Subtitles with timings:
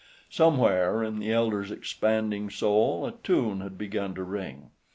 [0.31, 4.71] Somewhere in the elder's expanding soul a tune had begun to ring.